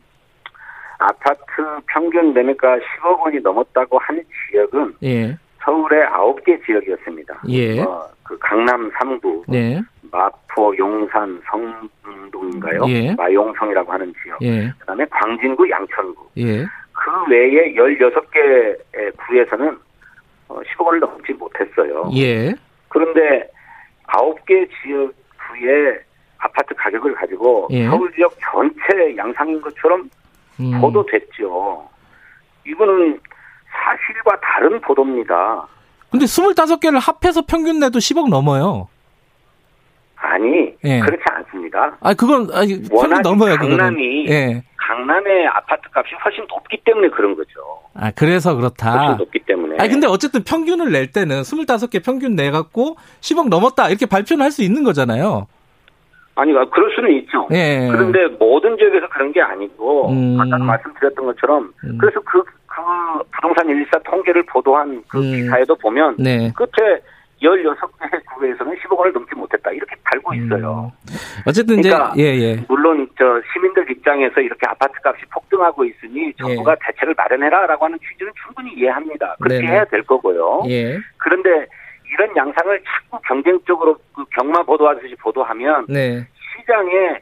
아파트 0.99 1.41
평균 1.87 2.33
매매가 2.33 2.67
10억 2.77 3.19
원이 3.21 3.39
넘었다고 3.41 3.99
한 3.99 4.21
지역은 4.51 4.95
예. 5.03 5.37
서울의 5.63 6.05
9개 6.07 6.65
지역이었습니다. 6.65 7.41
예. 7.49 7.81
어, 7.81 8.07
그 8.23 8.37
강남 8.39 8.89
3구, 8.91 9.43
네. 9.47 9.81
마포, 10.11 10.75
용산, 10.77 11.41
성동인가요? 11.49 12.81
예. 12.87 13.13
마용성이라고 13.15 13.91
하는 13.91 14.13
지역. 14.23 14.41
예. 14.41 14.71
그다음에 14.79 15.05
광진구, 15.09 15.69
양천구. 15.69 16.29
예. 16.37 16.63
그 16.63 17.29
외에 17.29 17.73
16개 17.73 18.77
구에서는 19.17 19.77
어, 20.49 20.59
10억 20.61 20.85
원을 20.85 20.99
넘지 20.99 21.33
못했어요. 21.33 22.09
예. 22.15 22.53
그런데 22.89 23.49
9개 24.07 24.67
지역 24.81 25.13
구의 25.49 25.99
아파트 26.39 26.73
가격을 26.75 27.15
가지고 27.15 27.67
예. 27.71 27.87
서울 27.87 28.11
지역 28.13 28.33
전체 28.39 29.15
양상인 29.17 29.61
것처럼 29.61 30.09
음. 30.59 30.79
보도됐죠. 30.81 31.87
이거는 32.65 33.19
사실과 33.71 34.39
다른 34.41 34.79
보도입니다. 34.81 35.67
근데 36.09 36.25
25개를 36.25 36.99
합해서 36.99 37.43
평균 37.45 37.79
내도 37.79 37.99
10억 37.99 38.29
넘어요. 38.29 38.87
아니 40.19 40.73
예. 40.83 40.99
그렇지 40.99 41.23
않습니다. 41.25 41.97
아, 42.01 42.13
그건 42.13 42.47
아니, 42.53 42.81
워낙 42.91 43.21
넘어요, 43.21 43.55
그거는. 43.55 43.77
강남이 43.77 44.27
예. 44.29 44.63
강남의 44.77 45.47
아파트 45.47 45.83
값이 45.93 46.15
훨씬 46.23 46.45
높기 46.47 46.77
때문에 46.85 47.09
그런 47.09 47.35
거죠. 47.35 47.51
아, 47.93 48.11
그래서 48.15 48.51
훨씬 48.55 48.59
그렇다. 48.61 49.15
높기 49.17 49.39
때문에. 49.39 49.75
아니 49.79 49.89
근데 49.89 50.07
어쨌든 50.07 50.43
평균을 50.43 50.91
낼 50.91 51.11
때는 51.11 51.41
25개 51.41 52.03
평균 52.03 52.35
내 52.35 52.49
갖고 52.51 52.95
10억 53.21 53.49
넘었다 53.49 53.89
이렇게 53.89 54.05
발표는 54.05 54.43
할 54.43 54.51
수 54.51 54.63
있는 54.63 54.83
거잖아요. 54.83 55.47
아니 56.35 56.53
그럴 56.71 56.93
수는 56.95 57.11
있죠. 57.19 57.47
예. 57.51 57.87
그런데 57.91 58.27
모든 58.39 58.77
지역에서 58.77 59.07
그런 59.09 59.31
게 59.33 59.41
아니고 59.41 60.09
음. 60.11 60.37
아까 60.39 60.57
말씀드렸던 60.57 61.25
것처럼 61.25 61.73
음. 61.83 61.97
그래서 61.99 62.19
그, 62.21 62.43
그 62.65 62.81
부동산 63.35 63.67
114 63.67 63.99
통계를 64.09 64.43
보도한 64.43 65.03
그 65.07 65.17
음. 65.17 65.31
기사에도 65.31 65.75
보면 65.75 66.15
네. 66.19 66.51
끝에 66.55 67.01
16개 67.41 68.23
구에서 68.35 68.63
있어요. 70.45 70.91
음. 71.09 71.15
어쨌든 71.45 71.81
그러니까 71.81 72.11
이제 72.15 72.23
예, 72.23 72.35
예. 72.41 72.65
물론 72.67 73.07
저 73.17 73.41
시민들 73.53 73.89
입장에서 73.89 74.39
이렇게 74.41 74.65
아파트 74.67 74.93
값이 75.03 75.25
폭등하고 75.31 75.85
있으니 75.85 76.33
정부가 76.35 76.75
대책을 76.85 77.13
마련해라라고 77.17 77.85
하는 77.85 77.97
취지는 77.99 78.31
충분히 78.45 78.73
이해합니다. 78.73 79.35
그렇게 79.39 79.55
예. 79.55 79.59
네네. 79.61 79.71
해야 79.73 79.85
될 79.85 80.03
거고요. 80.03 80.63
예. 80.67 80.97
그런데 81.17 81.67
이런 82.13 82.35
양상을 82.35 82.81
자꾸 82.85 83.19
경쟁적으로 83.27 83.97
그 84.15 84.23
경마 84.35 84.63
보도하듯이 84.63 85.15
보도하면 85.15 85.85
네. 85.89 86.25
시장에 86.59 87.19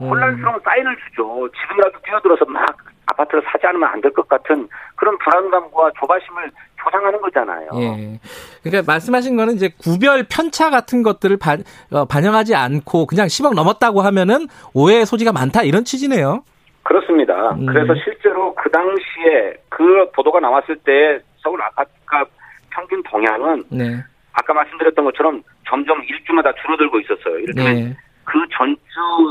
음. 0.00 0.08
혼란스러운 0.08 0.60
사인을 0.62 0.96
주죠. 1.08 1.48
지금이라도 1.62 1.98
뛰어들어서 2.02 2.44
막 2.44 2.66
아파트를 3.06 3.42
사지 3.50 3.66
않으면 3.66 3.88
안 3.88 4.00
될 4.00 4.10
것 4.12 4.28
같은 4.28 4.68
그런 4.96 5.16
불안감과 5.18 5.90
조바심을 5.98 6.50
조장하는 6.86 7.20
거잖아요. 7.20 7.68
예. 7.74 8.20
그러니까 8.62 8.92
말씀하신 8.92 9.36
거는 9.36 9.54
이제 9.54 9.70
구별 9.78 10.24
편차 10.24 10.70
같은 10.70 11.02
것들을 11.02 11.36
반, 11.38 11.62
어, 11.92 12.04
반영하지 12.04 12.54
않고 12.54 13.06
그냥 13.06 13.26
10억 13.26 13.54
넘었다고 13.54 14.00
하면은 14.02 14.46
오해의 14.74 15.06
소지가 15.06 15.32
많다 15.32 15.62
이런 15.62 15.84
취지네요. 15.84 16.42
그렇습니다. 16.82 17.50
음. 17.54 17.66
그래서 17.66 17.94
실제로 18.04 18.54
그 18.54 18.70
당시에 18.70 19.54
그 19.68 20.10
보도가 20.12 20.40
나왔을 20.40 20.76
때 20.76 21.18
서울 21.38 21.60
아파트값 21.62 22.28
평균 22.70 23.02
동향은 23.02 23.64
네. 23.70 23.96
아까 24.32 24.54
말씀드렸던 24.54 25.04
것처럼 25.06 25.42
점점 25.68 26.02
일주마다 26.04 26.52
줄어들고 26.62 27.00
있었어요. 27.00 27.38
이를테면 27.38 27.74
네. 27.74 27.96
그 28.24 28.38
전주 28.56 28.80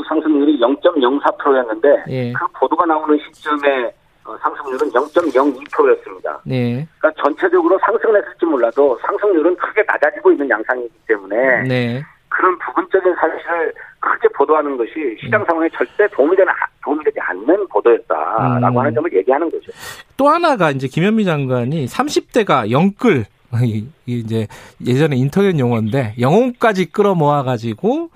상승률이 0.08 0.58
0.04%였는데 0.58 1.88
예. 2.08 2.32
그 2.32 2.46
보도가 2.58 2.86
나오는 2.86 3.18
시점에 3.32 3.84
어, 3.84 4.05
상승률은 4.40 4.90
0.02%였습니다. 4.90 6.40
네. 6.44 6.86
그러니까 6.98 7.22
전체적으로 7.22 7.78
상승을 7.84 8.22
했을지 8.22 8.44
몰라도 8.46 8.98
상승률은 9.02 9.56
크게 9.56 9.84
낮아지고 9.86 10.32
있는 10.32 10.48
양상이기 10.48 10.94
때문에 11.06 11.62
네. 11.62 12.02
그런 12.28 12.58
부분적인 12.58 13.14
사실을 13.14 13.72
크게 14.00 14.28
보도하는 14.28 14.76
것이 14.76 15.16
시장 15.20 15.44
상황에 15.44 15.68
절대 15.70 16.06
도움이 16.08 16.36
되는 16.36 16.52
도움이 16.84 17.04
되지 17.04 17.18
않는 17.20 17.68
보도였다라고 17.68 18.76
음. 18.76 18.78
하는 18.78 18.94
점을 18.94 19.12
얘기하는 19.12 19.50
거죠. 19.50 19.72
또 20.16 20.28
하나가 20.28 20.70
이제 20.70 20.86
김현미 20.86 21.24
장관이 21.24 21.86
30대가 21.86 22.70
영끌 22.70 23.24
이제 24.06 24.46
예전에 24.84 25.16
인터넷 25.16 25.58
용어인데 25.58 26.14
영혼까지 26.20 26.92
끌어모아 26.92 27.42
가지고 27.42 28.10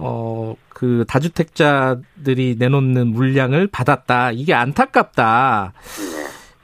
어 0.00 0.54
그 0.80 1.04
다주택자들이 1.06 2.56
내놓는 2.58 3.08
물량을 3.08 3.66
받았다. 3.70 4.30
이게 4.32 4.54
안타깝다. 4.54 5.74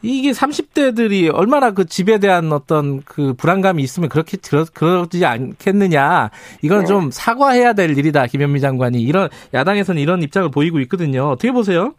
이게 0.01 0.31
30대들이 0.31 1.31
얼마나 1.35 1.73
그 1.73 1.85
집에 1.85 2.19
대한 2.19 2.51
어떤 2.51 3.03
그 3.03 3.35
불안감이 3.35 3.83
있으면 3.83 4.09
그렇게 4.09 4.39
들어, 4.39 4.65
그러지 4.73 5.27
않겠느냐. 5.27 6.31
이건 6.63 6.81
네. 6.81 6.85
좀 6.87 7.11
사과해야 7.11 7.75
될 7.75 7.91
일이다. 7.99 8.25
김현미 8.25 8.61
장관이. 8.61 9.03
이런, 9.03 9.29
야당에서는 9.53 10.01
이런 10.01 10.23
입장을 10.23 10.51
보이고 10.51 10.81
있거든요. 10.81 11.25
어떻게 11.25 11.53
보세요? 11.53 11.93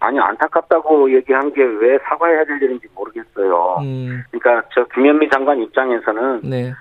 아니 0.00 0.18
안타깝다고 0.18 1.14
얘기한 1.14 1.52
게 1.52 1.60
왜 1.60 1.98
사과해야 2.08 2.44
될 2.46 2.62
일인지 2.62 2.86
모르겠어요. 2.94 3.78
음, 3.82 4.22
그러니까 4.30 4.66
저 4.74 4.86
김현미 4.94 5.28
장관 5.30 5.60
입장에서는 5.60 6.40
네. 6.44 6.72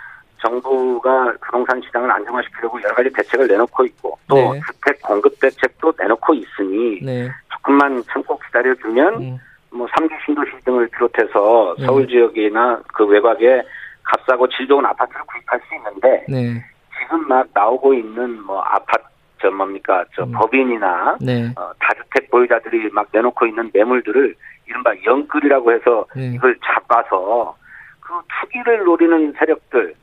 정부가 0.41 1.34
부동산 1.41 1.82
시장을 1.82 2.10
안정화시키려고 2.10 2.82
여러 2.84 2.95
가지 2.95 3.10
대책을 3.12 3.47
내놓고 3.47 3.86
있고 3.86 4.17
또 4.28 4.36
네. 4.36 4.62
주택 4.65 5.02
공급 5.02 5.39
대책도 5.39 5.93
내놓고 5.97 6.34
있으니 6.34 7.02
네. 7.04 7.30
조금만 7.54 8.04
참고 8.12 8.38
기다려주면 8.39 9.13
음, 9.21 9.38
뭐 9.71 9.88
3기 9.88 10.12
신도시 10.26 10.52
등을 10.65 10.88
비롯해서 10.89 11.76
네. 11.80 11.86
서울 11.86 12.08
지역이나 12.08 12.82
그 12.93 13.06
외곽에 13.06 13.63
값싸고 14.04 14.47
질 14.50 14.67
좋은 14.67 14.86
아파트를 14.86 15.21
구입할 15.26 15.60
수 15.67 15.76
있는데 15.76 16.26
네. 16.30 16.63
지금 17.00 17.28
막 17.28 17.47
나오고 17.54 17.93
있는 17.93 18.41
뭐 18.43 18.62
아파트 18.62 19.04
저 19.41 19.52
뭡니까 19.52 20.04
저 20.15 20.23
음. 20.23 20.32
법인이나 20.32 21.17
네. 21.21 21.52
어, 21.56 21.71
다주택 21.80 22.30
보유자들이 22.32 22.89
막 22.91 23.08
내놓고 23.12 23.45
있는 23.45 23.69
매물들을 23.73 24.36
이른바 24.65 24.91
영끌이라고 25.06 25.71
해서 25.71 26.06
네. 26.15 26.32
이걸 26.34 26.58
잡아서 26.63 27.56
그 28.00 28.13
투기를 28.41 28.84
노리는 28.84 29.34
세력들 29.38 29.93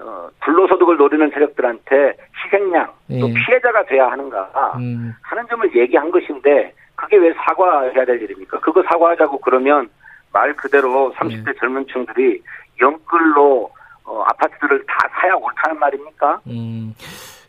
어, 0.00 0.28
불로소득을 0.40 0.96
노리는 0.96 1.30
세력들한테 1.30 2.16
희생양 2.44 2.92
또 3.20 3.28
예. 3.28 3.34
피해자가 3.34 3.84
돼야 3.86 4.10
하는가 4.10 4.74
음, 4.76 5.14
하는 5.22 5.46
점을 5.48 5.74
얘기한 5.76 6.10
것인데 6.10 6.72
그게 6.94 7.16
왜 7.16 7.32
사과해야 7.34 8.04
될 8.04 8.22
일입니까? 8.22 8.60
그거 8.60 8.82
사과하자고 8.82 9.38
그러면 9.38 9.88
말 10.32 10.54
그대로 10.54 11.12
30대 11.14 11.46
네. 11.46 11.52
젊은 11.58 11.86
층들이 11.86 12.42
영끌로 12.80 13.70
어, 14.04 14.22
아파트들을 14.26 14.84
다 14.86 15.08
사야 15.20 15.34
옳다는 15.34 15.78
말입니까? 15.78 16.40
음. 16.46 16.94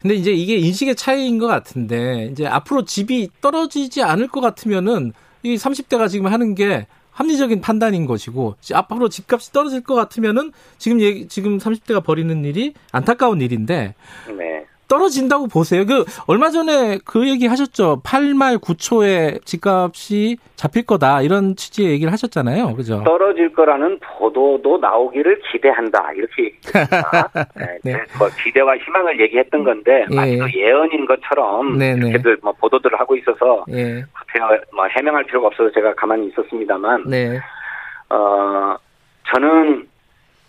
근데 0.01 0.15
이제 0.15 0.31
이게 0.31 0.55
인식의 0.55 0.95
차이인 0.95 1.39
것 1.39 1.47
같은데, 1.47 2.29
이제 2.31 2.47
앞으로 2.47 2.85
집이 2.85 3.29
떨어지지 3.41 4.03
않을 4.03 4.27
것 4.27 4.39
같으면은, 4.39 5.13
이 5.43 5.55
30대가 5.55 6.07
지금 6.07 6.27
하는 6.27 6.55
게 6.55 6.87
합리적인 7.15 7.61
판단인 7.61 8.05
것이고, 8.05 8.55
지- 8.59 8.73
앞으로 8.75 9.07
집값이 9.09 9.51
떨어질 9.53 9.81
것 9.81 9.95
같으면은, 9.95 10.51
지금 10.77 10.99
얘기, 10.99 11.27
지금 11.29 11.57
30대가 11.57 12.03
벌이는 12.03 12.43
일이 12.43 12.73
안타까운 12.91 13.39
일인데, 13.41 13.95
네. 14.37 14.44
떨어진다고 14.87 15.47
보세요. 15.47 15.85
그, 15.85 16.05
얼마 16.27 16.49
전에 16.49 16.99
그 17.05 17.27
얘기 17.27 17.47
하셨죠. 17.47 18.01
8말 18.03 18.59
9초에 18.59 19.43
집값이 19.45 20.37
잡힐 20.55 20.85
거다. 20.85 21.21
이런 21.21 21.55
취지의 21.55 21.91
얘기를 21.91 22.11
하셨잖아요. 22.11 22.75
그죠? 22.75 23.03
떨어질 23.05 23.51
거라는 23.53 23.99
보도도 23.99 24.77
나오기를 24.77 25.41
기대한다 25.51 26.11
이렇게 26.13 26.43
얘기했습니다. 26.43 27.29
네, 27.55 27.79
네. 27.83 27.93
뭐 28.17 28.29
기대와 28.43 28.77
희망을 28.77 29.19
얘기했던 29.21 29.63
건데 29.63 30.05
예. 30.09 30.15
마치 30.15 30.37
또 30.37 30.59
예언인 30.59 31.05
것처럼 31.05 31.77
네네. 31.77 32.09
이렇게들 32.09 32.37
뭐 32.41 32.53
보도들을 32.53 32.99
하고 32.99 33.15
있어서 33.15 33.65
예. 33.71 34.03
뭐 34.73 34.85
해명할 34.87 35.23
필요가 35.25 35.47
없어서 35.47 35.71
제가 35.71 35.93
가만히 35.95 36.27
있었습니다만 36.27 37.03
네. 37.07 37.39
어 38.09 38.75
저는 39.33 39.87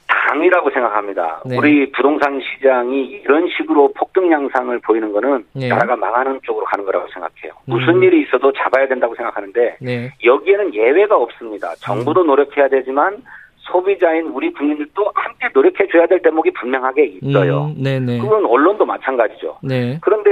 당이라고 0.09 0.71
생각합니다. 0.71 1.43
네. 1.45 1.57
우리 1.57 1.91
부동산 1.93 2.41
시장이 2.41 3.07
이런 3.07 3.49
식으로 3.57 3.93
폭등 3.95 4.31
양상을 4.31 4.79
보이는 4.81 5.13
거는 5.13 5.45
네. 5.55 5.69
나라가 5.69 5.97
망하는 5.97 6.41
쪽으로 6.43 6.65
가는 6.67 6.85
거라고 6.85 7.07
생각해요. 7.09 7.53
무슨 7.67 7.97
음. 7.97 8.03
일이 8.05 8.23
있어도 8.23 8.53
잡아야 8.53 8.87
된다고 8.89 9.15
생각하는데 9.15 9.77
네. 9.81 10.13
여기에는 10.25 10.75
예외가 10.75 11.17
없습니다. 11.17 11.75
정부도 11.77 12.25
노력해야 12.25 12.69
되지만 12.69 13.23
소비자인 13.59 14.27
우리 14.29 14.53
국민들도 14.53 15.11
함께 15.15 15.49
노력해 15.53 15.89
줘야 15.89 16.07
될 16.07 16.23
대목이 16.23 16.53
분명하게 16.53 17.05
있어요. 17.21 17.73
음, 17.77 17.83
네네. 17.83 18.19
그건 18.21 18.47
언론도 18.47 18.87
마찬가지죠. 18.87 19.59
네. 19.63 19.99
그런데 20.03 20.31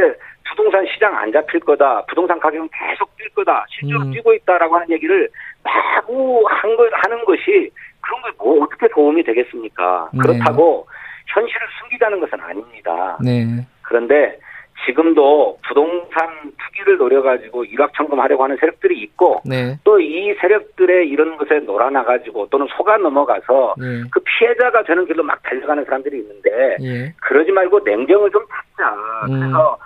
부동산 0.49 0.87
시장 0.87 1.17
안 1.17 1.33
잡힐 1.33 1.59
거다. 1.59 2.05
부동산 2.07 2.39
가격은 2.39 2.69
계속 2.69 3.11
뛸 3.17 3.29
거다. 3.35 3.67
실제로 3.71 4.03
음. 4.03 4.13
뛰고 4.13 4.35
있다라고 4.35 4.77
하는 4.77 4.89
얘기를 4.91 5.29
마구 5.65 6.45
한 6.49 6.77
걸 6.77 6.91
하는 6.93 7.25
것이 7.25 7.71
그런 8.05 8.23
게 8.23 8.35
뭐 8.45 8.63
어떻게 8.63 8.89
도움이 8.89 9.25
되겠습니까? 9.25 10.11
네. 10.13 10.19
그렇다고 10.21 10.87
현실을 11.29 11.67
숨기자는 11.81 12.21
것은 12.21 12.39
아닙니다. 12.41 13.17
네. 13.25 13.67
그런데 13.83 14.39
지금도 14.85 15.59
부동산 15.67 16.29
투기를 16.59 16.99
노려가지고 16.99 17.65
일확천금하려고 17.65 18.45
하는 18.45 18.57
세력들이 18.59 19.01
있고 19.01 19.41
네. 19.47 19.79
또이 19.85 20.35
세력들의 20.41 21.09
이런 21.09 21.39
것에 21.39 21.61
놀아나가지고 21.61 22.49
또는 22.51 22.67
속아 22.77 22.99
넘어가서 22.99 23.77
네. 23.79 24.03
그 24.11 24.21
피해자가 24.21 24.83
되는 24.83 25.07
길로 25.07 25.23
막 25.23 25.43
달려가는 25.43 25.85
사람들이 25.87 26.19
있는데 26.19 26.77
예. 26.83 27.15
그러지 27.23 27.53
말고 27.53 27.81
냉정을 27.81 28.31
좀 28.31 28.45
찾자. 28.77 28.95
음. 29.31 29.41
그래서 29.41 29.79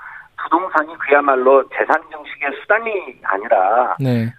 부동산이 0.42 0.92
그야말로 0.98 1.62
재산 1.68 2.00
정식의 2.10 2.50
수단이 2.60 2.90
아니라 3.22 3.96
네. 4.00 4.32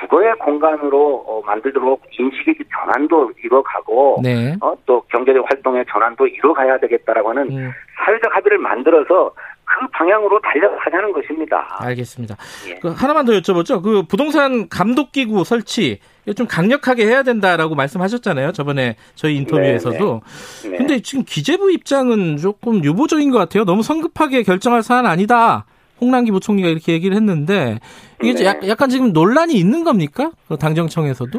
주거의 0.00 0.32
공간으로 0.38 1.24
어, 1.26 1.42
만들도록 1.44 2.02
인식의 2.10 2.56
전환도 2.72 3.32
이뤄가고 3.44 4.20
네. 4.22 4.56
어, 4.60 4.74
또 4.86 5.00
경제적 5.10 5.44
활동의 5.48 5.84
전환도 5.90 6.26
이뤄가야 6.26 6.78
되겠다라고 6.78 7.30
하는 7.30 7.50
음. 7.50 7.72
사회적 8.04 8.34
합의를 8.34 8.58
만들어서 8.58 9.32
그 9.64 9.86
방향으로 9.92 10.40
달려가자는 10.40 11.12
것입니다. 11.12 11.76
알겠습니다. 11.80 12.36
예. 12.68 12.74
그 12.76 12.88
하나만 12.88 13.26
더 13.26 13.32
여쭤보죠. 13.32 13.82
그 13.82 14.02
부동산 14.02 14.68
감독기구 14.68 15.44
설치 15.44 16.00
좀 16.36 16.46
강력하게 16.46 17.06
해야 17.06 17.22
된다라고 17.22 17.74
말씀하셨잖아요. 17.74 18.52
저번에 18.52 18.96
저희 19.14 19.36
인터뷰에서도. 19.36 20.22
네, 20.62 20.68
네. 20.68 20.70
네. 20.70 20.78
근데 20.78 21.00
지금 21.00 21.24
기재부 21.24 21.70
입장은 21.70 22.38
조금 22.38 22.82
유보적인 22.82 23.30
것 23.30 23.38
같아요. 23.38 23.64
너무 23.64 23.82
성급하게 23.82 24.42
결정할 24.42 24.82
사안 24.82 25.04
아니다. 25.04 25.66
홍남기 26.00 26.30
부총리가 26.30 26.68
이렇게 26.68 26.92
얘기를 26.92 27.16
했는데 27.16 27.78
이게 28.22 28.34
네. 28.34 28.68
약간 28.68 28.88
지금 28.88 29.12
논란이 29.12 29.54
있는 29.54 29.84
겁니까? 29.84 30.30
그 30.48 30.56
당정청에서도? 30.56 31.38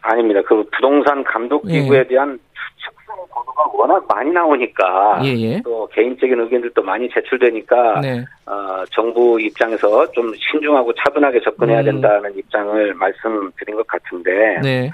아닙니다. 0.00 0.40
그 0.46 0.64
부동산 0.74 1.22
감독기구에 1.24 1.98
예. 1.98 2.06
대한 2.06 2.38
축소 2.76 3.26
보도가 3.34 3.70
워낙 3.74 4.04
많이 4.08 4.30
나오니까 4.30 5.20
예예. 5.24 5.40
예. 5.40 5.62
또 5.64 5.88
개인적인 5.92 6.40
의견들도 6.40 6.82
많이 6.82 7.08
제출되니까 7.10 8.00
네. 8.00 8.24
어, 8.46 8.84
정부 8.90 9.40
입장에서 9.40 10.10
좀 10.12 10.32
신중하고 10.34 10.92
차분하게 10.94 11.40
접근해야 11.40 11.80
음. 11.80 11.84
된다는 11.84 12.36
입장을 12.36 12.94
말씀드린 12.94 13.76
것 13.76 13.86
같은데 13.86 14.60
네. 14.62 14.90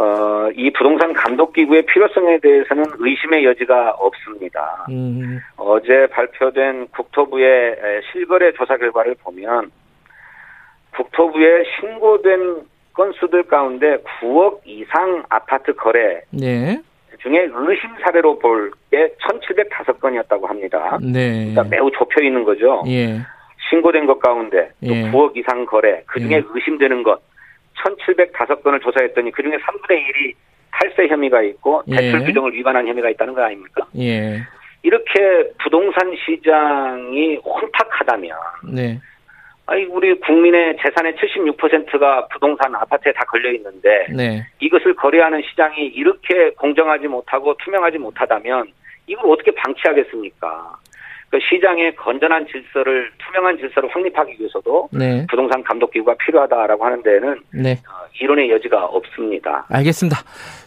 어, 0.00 0.48
이 0.56 0.70
부동산 0.70 1.12
감독기구의 1.12 1.82
필요성에 1.82 2.38
대해서는 2.38 2.84
의심의 2.98 3.44
여지가 3.44 3.90
없습니다. 3.98 4.86
음. 4.88 5.38
어제 5.58 6.06
발표된 6.10 6.88
국토부의 6.88 7.76
실거래 8.10 8.52
조사 8.52 8.78
결과를 8.78 9.16
보면 9.22 9.70
국토부에 10.96 11.64
신고된 11.78 12.62
건수들 12.94 13.42
가운데 13.44 13.98
9억 14.20 14.60
이상 14.64 15.22
아파트 15.28 15.74
거래 15.74 16.22
네. 16.30 16.80
중에 17.22 17.48
의심 17.52 17.90
사례로 18.02 18.38
볼 18.38 18.70
게 18.90 19.14
1,705건이었다고 19.20 20.46
합니다. 20.46 20.98
네. 21.00 21.52
그러니까 21.52 21.62
매우 21.64 21.90
좁혀 21.92 22.22
있는 22.24 22.44
거죠. 22.44 22.82
예. 22.88 23.20
신고된 23.68 24.06
것 24.06 24.18
가운데 24.18 24.70
또 24.84 24.92
예. 24.92 25.10
9억 25.10 25.36
이상 25.36 25.64
거래, 25.64 26.02
그 26.06 26.18
중에 26.18 26.36
예. 26.36 26.42
의심되는 26.44 27.02
것 27.04 27.20
1,705건을 27.84 28.82
조사했더니 28.82 29.30
그 29.32 29.42
중에 29.42 29.56
3분의 29.56 29.90
1이 29.90 30.34
탈세 30.72 31.08
혐의가 31.08 31.42
있고 31.42 31.82
예. 31.88 31.96
대출 31.96 32.24
규정을 32.24 32.52
위반한 32.52 32.86
혐의가 32.86 33.10
있다는 33.10 33.34
거 33.34 33.42
아닙니까? 33.42 33.86
예. 33.98 34.40
이렇게 34.82 35.50
부동산 35.62 36.14
시장이 36.24 37.36
혼탁하다면 37.36 38.36
네. 38.72 38.98
아니 39.66 39.84
우리 39.84 40.18
국민의 40.18 40.76
재산의 40.82 41.14
76%가 41.14 42.26
부동산 42.28 42.74
아파트에 42.74 43.12
다 43.12 43.22
걸려 43.28 43.52
있는데 43.52 44.06
네. 44.10 44.46
이것을 44.58 44.94
거래하는 44.96 45.42
시장이 45.48 45.86
이렇게 45.86 46.50
공정하지 46.56 47.06
못하고 47.08 47.54
투명하지 47.62 47.98
못하다면 47.98 48.72
이걸 49.06 49.30
어떻게 49.30 49.50
방치하겠습니까? 49.52 50.76
그 51.30 51.38
시장의 51.48 51.94
건전한 51.94 52.46
질서를 52.50 53.10
투명한 53.24 53.58
질서를 53.58 53.88
확립하기 53.94 54.36
위해서도 54.38 54.88
네. 54.92 55.26
부동산 55.30 55.62
감독 55.62 55.92
기구가 55.92 56.14
필요하다라고 56.14 56.84
하는 56.84 57.02
데는 57.02 57.40
네. 57.52 57.72
어, 57.72 58.08
이론의 58.20 58.50
여지가 58.50 58.86
없습니다. 58.86 59.64
알겠습니다. 59.68 60.18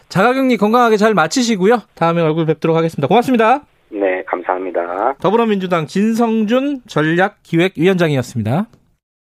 자가격리 0.08 0.56
건강하게 0.56 0.96
잘 0.96 1.12
마치시고요. 1.12 1.82
다음에 1.94 2.22
얼굴 2.22 2.46
뵙도록 2.46 2.76
하겠습니다. 2.76 3.06
고맙습니다. 3.08 3.60
네, 3.90 4.24
감사합니다. 4.24 5.14
더불어민주당 5.20 5.86
진성준 5.86 6.80
전략기획위원장이었습니다. 6.88 8.66